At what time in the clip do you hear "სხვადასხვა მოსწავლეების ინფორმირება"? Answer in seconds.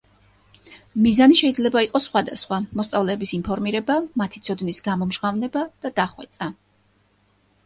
2.09-3.99